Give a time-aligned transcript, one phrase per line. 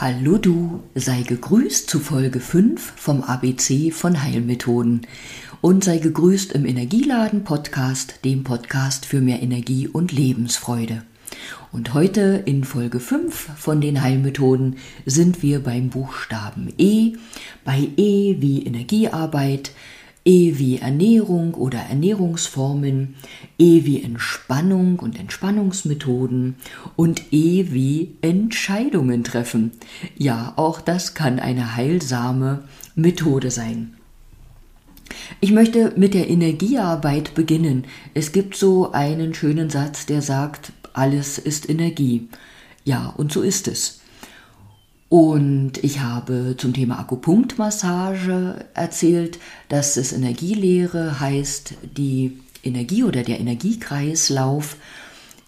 [0.00, 5.02] Hallo du, sei gegrüßt zu Folge 5 vom ABC von Heilmethoden
[5.60, 11.02] und sei gegrüßt im Energieladen Podcast, dem Podcast für mehr Energie und Lebensfreude.
[11.70, 17.12] Und heute in Folge 5 von den Heilmethoden sind wir beim Buchstaben E,
[17.66, 19.72] bei E wie Energiearbeit,
[20.24, 23.14] E wie Ernährung oder Ernährungsformen,
[23.58, 26.56] E wie Entspannung und Entspannungsmethoden
[26.94, 29.72] und E wie Entscheidungen treffen.
[30.16, 32.64] Ja, auch das kann eine heilsame
[32.94, 33.94] Methode sein.
[35.40, 37.84] Ich möchte mit der Energiearbeit beginnen.
[38.12, 42.28] Es gibt so einen schönen Satz, der sagt, alles ist Energie.
[42.84, 43.99] Ja, und so ist es.
[45.10, 53.40] Und ich habe zum Thema Akupunktmassage erzählt, dass es Energielehre heißt, die Energie oder der
[53.40, 54.76] Energiekreislauf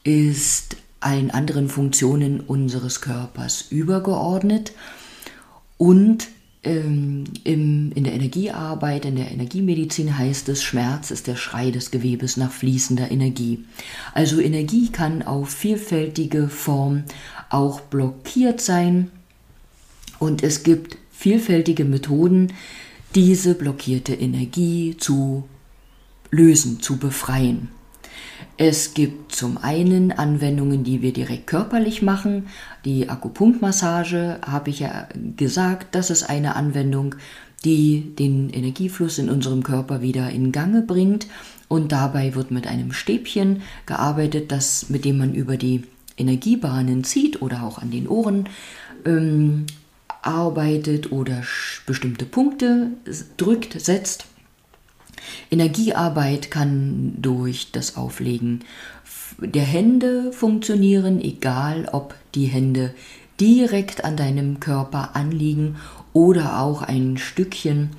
[0.03, 4.73] ist allen anderen Funktionen unseres Körpers übergeordnet
[5.79, 6.27] und
[6.65, 11.93] ähm, im, in der Energiearbeit, in der Energiemedizin heißt es, Schmerz ist der Schrei des
[11.93, 13.65] Gewebes nach fließender Energie.
[14.13, 17.05] Also Energie kann auf vielfältige Form
[17.49, 19.13] auch blockiert sein
[20.23, 22.53] und es gibt vielfältige Methoden,
[23.17, 25.49] diese blockierte Energie zu
[26.31, 27.71] lösen, zu befreien.
[28.57, 32.47] Es gibt zum einen Anwendungen, die wir direkt körperlich machen.
[32.85, 37.17] Die Akupunktmassage habe ich ja gesagt, das ist eine Anwendung,
[37.65, 41.27] die den Energiefluss in unserem Körper wieder in Gange bringt.
[41.67, 45.83] Und dabei wird mit einem Stäbchen gearbeitet, das, mit dem man über die
[46.17, 48.49] Energiebahnen zieht oder auch an den Ohren
[49.05, 49.67] ähm,
[50.23, 51.43] arbeitet oder
[51.87, 52.93] bestimmte Punkte
[53.37, 54.27] drückt, setzt.
[55.51, 58.65] Energiearbeit kann durch das Auflegen
[59.39, 62.95] der Hände funktionieren, egal ob die Hände
[63.41, 65.77] direkt an deinem Körper anliegen
[66.13, 67.91] oder auch ein Stückchen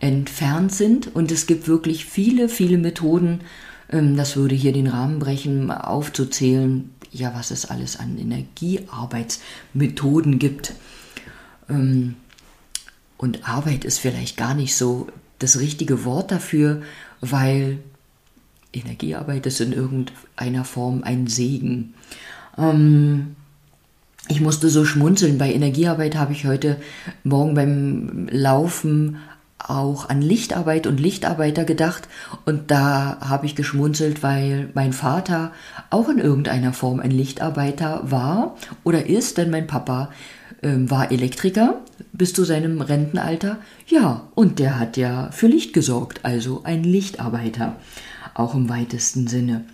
[0.00, 1.14] entfernt sind.
[1.14, 3.42] Und es gibt wirklich viele, viele Methoden,
[3.90, 10.72] ähm, das würde hier den Rahmen brechen, aufzuzählen, ja, was es alles an Energiearbeitsmethoden gibt.
[11.68, 12.16] Ähm,
[13.16, 15.08] und Arbeit ist vielleicht gar nicht so
[15.38, 16.82] das richtige Wort dafür,
[17.20, 17.78] weil
[18.72, 21.94] Energiearbeit ist in irgendeiner Form ein Segen.
[22.56, 23.36] Ähm,
[24.28, 25.38] ich musste so schmunzeln.
[25.38, 26.76] Bei Energiearbeit habe ich heute
[27.24, 29.16] Morgen beim Laufen
[29.58, 32.08] auch an Lichtarbeit und Lichtarbeiter gedacht
[32.44, 35.52] und da habe ich geschmunzelt, weil mein Vater
[35.90, 40.10] auch in irgendeiner Form ein Lichtarbeiter war oder ist, denn mein Papa
[40.62, 41.80] ähm, war Elektriker
[42.12, 43.58] bis zu seinem Rentenalter.
[43.86, 47.76] Ja, und der hat ja für Licht gesorgt, also ein Lichtarbeiter,
[48.34, 49.64] auch im weitesten Sinne.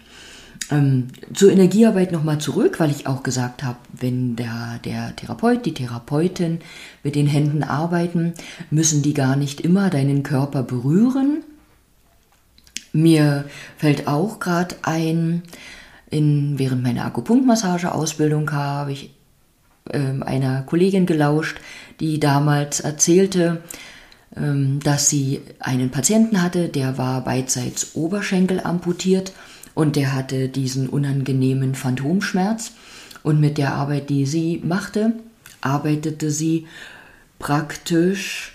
[0.71, 5.75] Ähm, zur Energiearbeit nochmal zurück, weil ich auch gesagt habe, wenn der, der Therapeut, die
[5.75, 6.61] Therapeutin
[7.03, 8.33] mit den Händen arbeiten,
[8.71, 11.45] müssen die gar nicht immer deinen Körper berühren.
[12.93, 13.45] Mir
[13.77, 15.43] fällt auch gerade ein,
[16.09, 19.14] in, während meiner Akupunktmassage-Ausbildung habe ich
[19.93, 21.61] einer Kollegin gelauscht,
[22.01, 23.63] die damals erzählte,
[24.37, 29.33] ähm, dass sie einen Patienten hatte, der war beidseits Oberschenkel amputiert
[29.75, 32.73] und der hatte diesen unangenehmen Phantomschmerz.
[33.23, 35.13] Und mit der Arbeit, die sie machte,
[35.61, 36.67] arbeitete sie
[37.39, 38.53] praktisch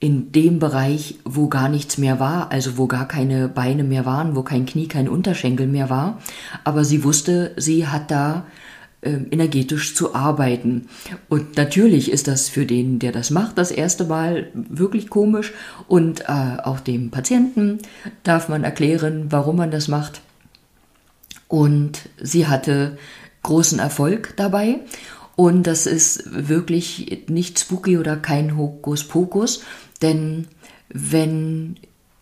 [0.00, 4.34] in dem Bereich, wo gar nichts mehr war, also wo gar keine Beine mehr waren,
[4.34, 6.20] wo kein Knie, kein Unterschenkel mehr war.
[6.64, 8.69] Aber sie wusste, sie hat da ähm,
[9.02, 10.88] energetisch zu arbeiten.
[11.28, 15.52] Und natürlich ist das für den, der das macht, das erste Mal wirklich komisch.
[15.88, 17.78] Und äh, auch dem Patienten
[18.22, 20.20] darf man erklären, warum man das macht.
[21.48, 22.98] Und sie hatte
[23.42, 24.80] großen Erfolg dabei.
[25.36, 29.62] Und das ist wirklich nicht spooky oder kein Hokuspokus,
[30.02, 30.48] denn
[30.90, 31.76] wenn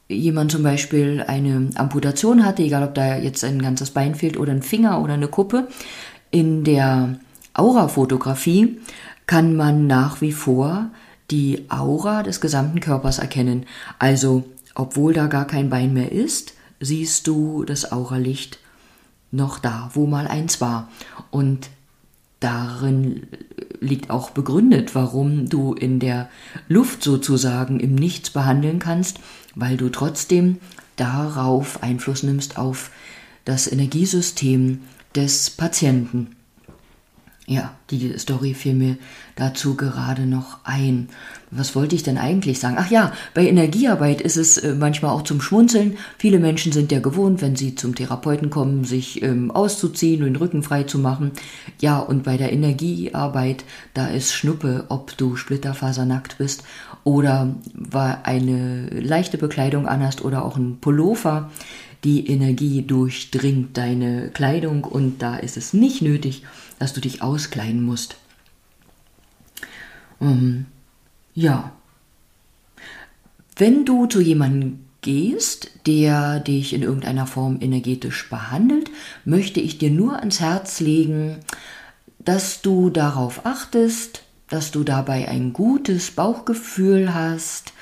[0.09, 4.53] jemand zum Beispiel eine Amputation hatte, egal ob da jetzt ein ganzes Bein fehlt oder
[4.53, 5.69] ein Finger oder eine Kuppe,
[6.31, 7.19] in der
[7.55, 8.79] Aurafotografie
[9.27, 10.91] kann man nach wie vor
[11.31, 13.67] die Aura des gesamten Körpers erkennen.
[13.99, 14.45] Also,
[14.75, 18.59] obwohl da gar kein Bein mehr ist, siehst du das Auralicht
[19.31, 20.89] noch da, wo mal eins war.
[21.31, 21.69] Und
[22.41, 23.27] darin
[23.81, 26.29] liegt auch begründet, warum du in der
[26.69, 29.21] Luft sozusagen im Nichts behandeln kannst,
[29.55, 30.59] weil du trotzdem
[30.97, 32.91] darauf Einfluss nimmst auf
[33.45, 34.81] das Energiesystem
[35.19, 36.37] des Patienten.
[37.49, 38.97] ja, die Story fiel mir
[39.35, 41.09] dazu gerade noch ein.
[41.51, 42.77] Was wollte ich denn eigentlich sagen?
[42.79, 45.97] Ach ja, bei Energiearbeit ist es äh, manchmal auch zum Schmunzeln.
[46.19, 50.37] Viele Menschen sind ja gewohnt, wenn sie zum Therapeuten kommen, sich ähm, auszuziehen und den
[50.37, 51.33] Rücken frei zu machen.
[51.81, 53.65] Ja, und bei der Energiearbeit,
[53.95, 56.63] da ist Schnuppe, ob du splitterfasernackt bist
[57.03, 57.57] oder
[58.23, 61.51] eine leichte Bekleidung anhast oder auch ein Pullover.
[62.05, 66.45] Die Energie durchdringt deine Kleidung und da ist es nicht nötig,
[66.79, 68.17] dass du dich auskleiden musst.
[70.21, 70.67] Ähm,
[71.35, 71.73] ja.
[73.57, 78.91] Wenn du zu jemandem gehst, der dich in irgendeiner Form energetisch behandelt,
[79.25, 81.39] möchte ich dir nur ans Herz legen,
[82.19, 87.73] dass du darauf achtest, dass du dabei ein gutes Bauchgefühl hast,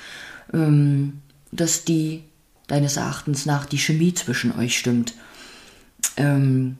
[0.52, 1.20] ähm,
[1.52, 2.22] dass die
[2.66, 5.14] deines Erachtens nach die Chemie zwischen euch stimmt.
[6.16, 6.78] Ähm,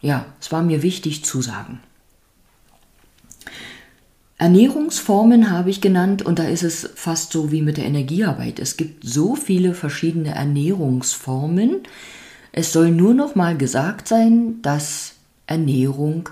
[0.00, 1.80] ja, es war mir wichtig zu sagen.
[4.40, 8.60] Ernährungsformen habe ich genannt und da ist es fast so wie mit der Energiearbeit.
[8.60, 11.80] Es gibt so viele verschiedene Ernährungsformen.
[12.52, 15.14] Es soll nur noch mal gesagt sein, dass
[15.48, 16.28] Ernährung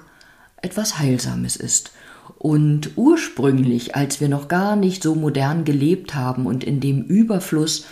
[0.63, 1.91] etwas Heilsames ist.
[2.39, 7.87] Und ursprünglich, als wir noch gar nicht so modern gelebt haben und in dem Überfluss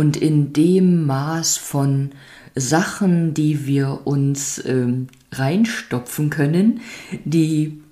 [0.00, 2.12] und in dem Maß von
[2.54, 6.80] Sachen, die wir uns ähm, reinstopfen können,
[7.26, 7.82] die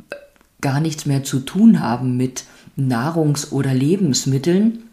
[0.62, 2.44] gar nichts mehr zu tun haben mit
[2.78, 4.84] Nahrungs- oder Lebensmitteln.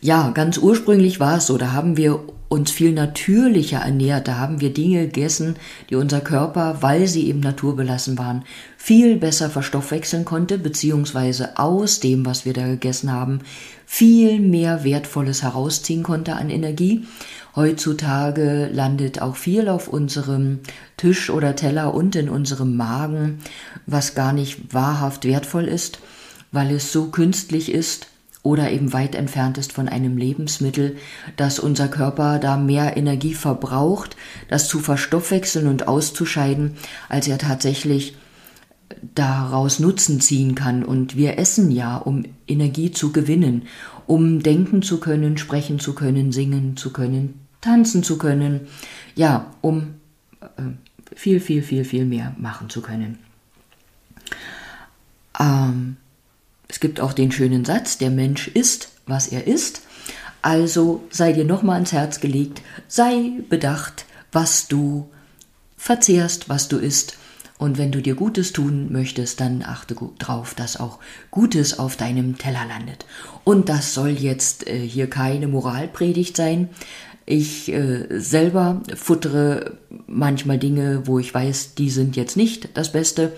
[0.00, 2.20] Ja, ganz ursprünglich war es so, da haben wir
[2.54, 5.56] uns viel natürlicher ernährt, da haben wir Dinge gegessen,
[5.90, 8.44] die unser Körper, weil sie eben naturbelassen waren,
[8.78, 13.40] viel besser verstoffwechseln konnte, beziehungsweise aus dem, was wir da gegessen haben,
[13.84, 17.04] viel mehr Wertvolles herausziehen konnte an Energie.
[17.56, 20.60] Heutzutage landet auch viel auf unserem
[20.96, 23.40] Tisch oder Teller und in unserem Magen,
[23.86, 25.98] was gar nicht wahrhaft wertvoll ist,
[26.52, 28.08] weil es so künstlich ist
[28.44, 30.96] oder eben weit entfernt ist von einem Lebensmittel,
[31.36, 34.16] dass unser Körper da mehr Energie verbraucht,
[34.48, 36.76] das zu verstoffwechseln und auszuscheiden,
[37.08, 38.14] als er tatsächlich
[39.14, 40.84] daraus Nutzen ziehen kann.
[40.84, 43.62] Und wir essen ja, um Energie zu gewinnen,
[44.06, 48.68] um denken zu können, sprechen zu können, singen zu können, tanzen zu können,
[49.14, 49.94] ja, um
[50.42, 53.18] äh, viel, viel, viel, viel mehr machen zu können.
[55.40, 55.96] Ähm,
[56.68, 59.82] es gibt auch den schönen Satz, der Mensch ist, was er ist.
[60.42, 65.08] Also sei dir nochmal ans Herz gelegt, sei bedacht, was du
[65.76, 67.16] verzehrst, was du isst.
[67.56, 70.98] Und wenn du dir Gutes tun möchtest, dann achte darauf, dass auch
[71.30, 73.06] Gutes auf deinem Teller landet.
[73.44, 76.68] Und das soll jetzt äh, hier keine Moralpredigt sein.
[77.26, 83.32] Ich äh, selber futtere manchmal Dinge, wo ich weiß, die sind jetzt nicht das Beste.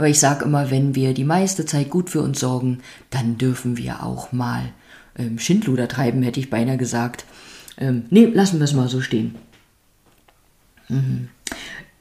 [0.00, 2.78] Aber ich sage immer, wenn wir die meiste Zeit gut für uns sorgen,
[3.10, 4.72] dann dürfen wir auch mal
[5.18, 7.26] ähm, Schindluder treiben, hätte ich beinahe gesagt.
[7.76, 9.34] Ähm, nee, lassen wir es mal so stehen.
[10.88, 11.28] Mhm.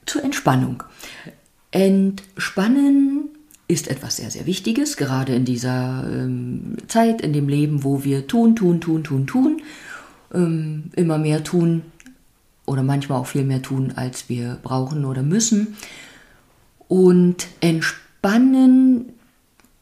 [0.06, 0.81] Zur Entspannung.
[1.72, 3.31] Entspannen
[3.68, 8.28] ist etwas sehr, sehr Wichtiges, gerade in dieser ähm, Zeit, in dem Leben, wo wir
[8.28, 9.62] tun, tun, tun, tun, tun
[10.34, 11.81] ähm, immer mehr tun
[12.66, 15.75] oder manchmal auch viel mehr tun, als wir brauchen oder müssen.
[16.89, 19.13] Und entspannen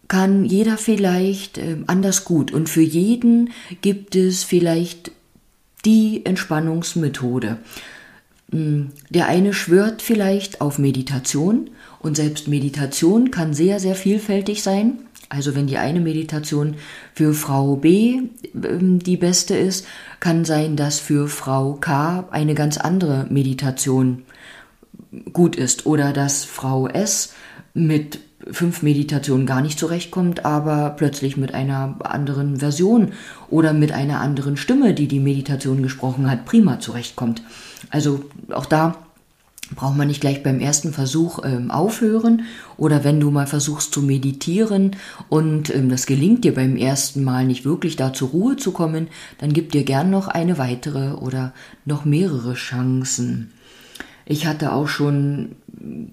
[0.07, 2.51] kann jeder vielleicht äh, anders gut.
[2.51, 3.49] Und für jeden
[3.81, 5.11] gibt es vielleicht
[5.85, 7.57] die Entspannungsmethode.
[8.51, 11.69] Hm, der eine schwört vielleicht auf Meditation
[11.99, 14.99] und selbst Meditation kann sehr, sehr vielfältig sein.
[15.29, 16.75] Also wenn die eine Meditation
[17.13, 18.21] für Frau B
[18.53, 19.85] ähm, die beste ist,
[20.19, 24.23] kann sein, dass für Frau K eine ganz andere Meditation
[25.33, 27.33] gut ist oder dass Frau S
[27.73, 28.19] mit
[28.51, 33.13] fünf Meditationen gar nicht zurechtkommt, aber plötzlich mit einer anderen Version
[33.49, 37.41] oder mit einer anderen Stimme, die die Meditation gesprochen hat, prima zurechtkommt.
[37.89, 38.95] Also auch da
[39.75, 42.43] braucht man nicht gleich beim ersten Versuch ähm, aufhören
[42.77, 44.95] oder wenn du mal versuchst zu meditieren
[45.27, 49.07] und ähm, das gelingt dir beim ersten Mal nicht wirklich da zur Ruhe zu kommen,
[49.39, 51.53] dann gib dir gern noch eine weitere oder
[51.85, 53.51] noch mehrere Chancen.
[54.27, 55.55] Ich hatte auch schon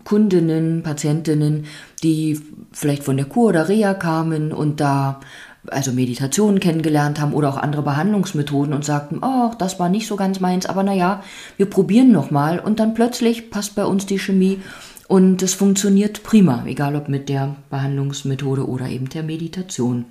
[0.05, 1.67] Kundinnen, Patientinnen,
[2.03, 2.41] die
[2.73, 5.21] vielleicht von der Kur oder Reha kamen und da
[5.69, 10.17] also Meditationen kennengelernt haben oder auch andere Behandlungsmethoden und sagten, oh, das war nicht so
[10.17, 11.23] ganz meins, aber naja,
[11.57, 14.61] wir probieren nochmal und dann plötzlich passt bei uns die Chemie
[15.09, 20.07] und es funktioniert prima, egal ob mit der Behandlungsmethode oder eben der Meditation.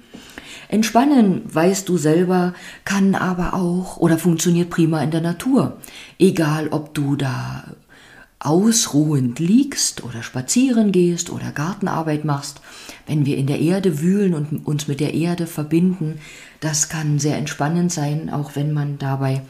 [0.69, 2.53] Entspannen, weißt du selber,
[2.86, 5.77] kann aber auch oder funktioniert prima in der Natur.
[6.19, 7.63] Egal, ob du da
[8.43, 12.62] ausruhend liegst oder spazieren gehst oder Gartenarbeit machst,
[13.07, 16.19] wenn wir in der Erde wühlen und uns mit der Erde verbinden,
[16.59, 19.41] das kann sehr entspannend sein, auch wenn man dabei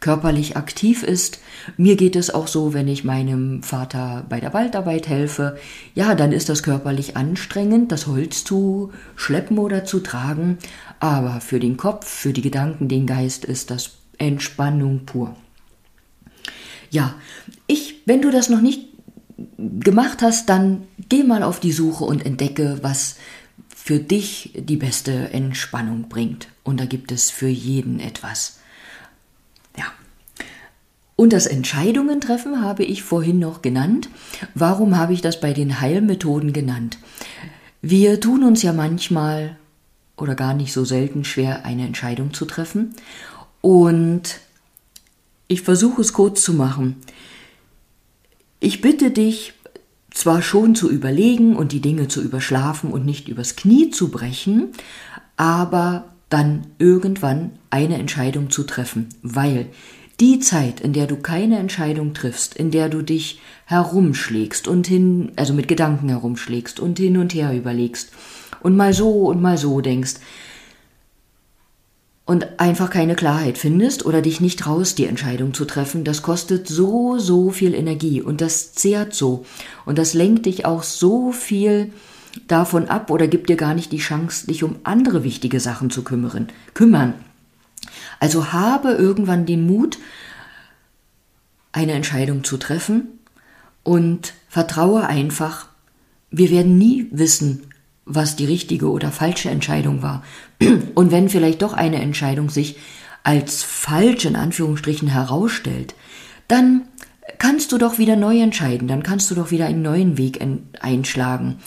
[0.00, 1.40] körperlich aktiv ist.
[1.76, 5.58] Mir geht es auch so, wenn ich meinem Vater bei der Waldarbeit helfe.
[5.94, 10.58] Ja, dann ist das körperlich anstrengend, das Holz zu schleppen oder zu tragen.
[11.00, 15.36] Aber für den Kopf, für die Gedanken, den Geist ist das Entspannung pur.
[16.90, 17.14] Ja,
[17.66, 18.88] ich, wenn du das noch nicht
[19.56, 23.16] gemacht hast, dann geh mal auf die Suche und entdecke, was
[23.74, 26.48] für dich die beste Entspannung bringt.
[26.64, 28.58] Und da gibt es für jeden etwas.
[29.76, 29.86] Ja.
[31.16, 34.08] Und das Entscheidungen treffen habe ich vorhin noch genannt.
[34.54, 36.98] Warum habe ich das bei den Heilmethoden genannt?
[37.82, 39.56] Wir tun uns ja manchmal
[40.16, 42.94] oder gar nicht so selten schwer, eine Entscheidung zu treffen.
[43.62, 44.40] Und
[45.50, 46.96] ich versuche es kurz zu machen.
[48.60, 49.52] Ich bitte dich,
[50.12, 54.68] zwar schon zu überlegen und die Dinge zu überschlafen und nicht übers Knie zu brechen,
[55.36, 59.66] aber dann irgendwann eine Entscheidung zu treffen, weil
[60.20, 65.32] die Zeit, in der du keine Entscheidung triffst, in der du dich herumschlägst und hin,
[65.34, 68.12] also mit Gedanken herumschlägst und hin und her überlegst
[68.62, 70.14] und mal so und mal so denkst,
[72.30, 76.68] und einfach keine Klarheit findest oder dich nicht traust, die Entscheidung zu treffen, das kostet
[76.68, 79.44] so, so viel Energie und das zehrt so
[79.84, 81.92] und das lenkt dich auch so viel
[82.46, 86.04] davon ab oder gibt dir gar nicht die Chance, dich um andere wichtige Sachen zu
[86.04, 86.46] kümmern.
[86.72, 87.14] kümmern.
[88.20, 89.98] Also habe irgendwann den Mut,
[91.72, 93.08] eine Entscheidung zu treffen
[93.82, 95.66] und vertraue einfach,
[96.30, 97.69] wir werden nie wissen,
[98.14, 100.22] was die richtige oder falsche Entscheidung war.
[100.94, 102.76] Und wenn vielleicht doch eine Entscheidung sich
[103.22, 105.94] als falsch in Anführungsstrichen herausstellt,
[106.48, 106.82] dann
[107.38, 110.40] kannst du doch wieder neu entscheiden, dann kannst du doch wieder einen neuen Weg
[110.80, 111.58] einschlagen.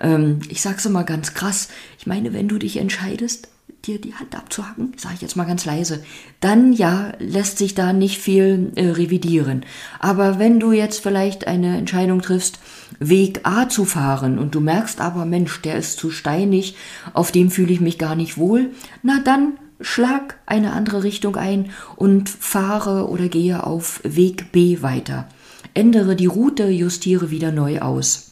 [0.00, 1.68] Ähm, ich sag's immer ganz krass,
[1.98, 3.48] ich meine, wenn du dich entscheidest,
[3.82, 6.02] dir die Hand abzuhacken, sage ich jetzt mal ganz leise,
[6.40, 9.64] dann ja, lässt sich da nicht viel äh, revidieren.
[9.98, 12.58] Aber wenn du jetzt vielleicht eine Entscheidung triffst,
[12.98, 16.76] Weg A zu fahren und du merkst aber, Mensch, der ist zu steinig,
[17.12, 18.70] auf dem fühle ich mich gar nicht wohl,
[19.02, 25.28] na dann schlag eine andere Richtung ein und fahre oder gehe auf Weg B weiter.
[25.74, 28.31] Ändere die Route, justiere wieder neu aus.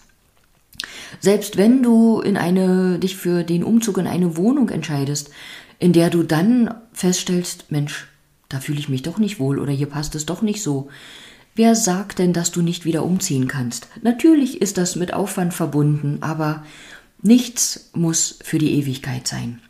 [1.20, 5.30] Selbst wenn du in eine, dich für den Umzug in eine Wohnung entscheidest,
[5.78, 8.06] in der du dann feststellst, Mensch,
[8.49, 10.88] da fühle ich mich doch nicht wohl oder hier passt es doch nicht so.
[11.54, 13.88] Wer sagt denn, dass du nicht wieder umziehen kannst?
[14.02, 16.64] Natürlich ist das mit Aufwand verbunden, aber
[17.22, 19.60] nichts muss für die Ewigkeit sein.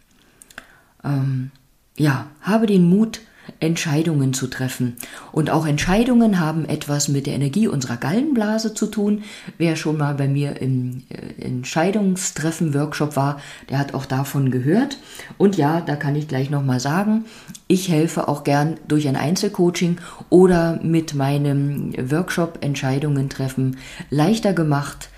[1.02, 1.50] Ähm,
[1.96, 3.20] ja, habe den Mut,
[3.58, 4.96] Entscheidungen zu treffen.
[5.32, 9.22] Und auch Entscheidungen haben etwas mit der Energie unserer Gallenblase zu tun.
[9.58, 14.98] Wer schon mal bei mir im äh, Entscheidungstreffen-Workshop war, der hat auch davon gehört.
[15.36, 17.24] Und ja, da kann ich gleich nochmal sagen,
[17.66, 23.76] ich helfe auch gern durch ein Einzelcoaching oder mit meinem Workshop Entscheidungen treffen
[24.10, 25.08] leichter gemacht,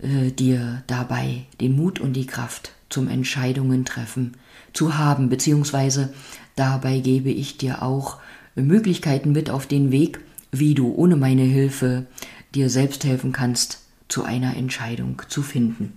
[0.00, 4.36] äh, dir dabei den Mut und die Kraft zum Entscheidungen treffen
[4.72, 6.12] zu haben, beziehungsweise
[6.56, 8.18] Dabei gebe ich dir auch
[8.54, 12.06] Möglichkeiten mit auf den Weg, wie du ohne meine Hilfe
[12.54, 15.94] dir selbst helfen kannst, zu einer Entscheidung zu finden.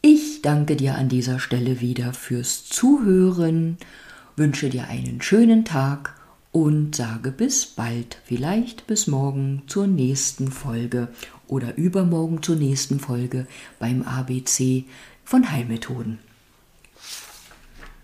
[0.00, 3.78] Ich danke dir an dieser Stelle wieder fürs Zuhören,
[4.36, 6.14] wünsche dir einen schönen Tag
[6.52, 11.08] und sage bis bald, vielleicht bis morgen zur nächsten Folge
[11.48, 13.46] oder übermorgen zur nächsten Folge
[13.80, 14.84] beim ABC
[15.24, 16.18] von Heilmethoden.